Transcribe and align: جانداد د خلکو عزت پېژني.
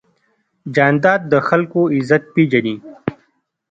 جانداد 0.75 1.21
د 1.31 1.33
خلکو 1.47 1.81
عزت 1.95 2.23
پېژني. 2.33 2.75